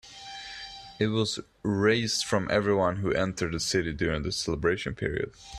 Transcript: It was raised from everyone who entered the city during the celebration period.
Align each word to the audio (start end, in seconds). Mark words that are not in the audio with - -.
It 0.99 1.09
was 1.09 1.39
raised 1.61 2.25
from 2.25 2.49
everyone 2.49 2.95
who 2.95 3.13
entered 3.13 3.53
the 3.53 3.59
city 3.59 3.93
during 3.93 4.23
the 4.23 4.31
celebration 4.31 4.95
period. 4.95 5.31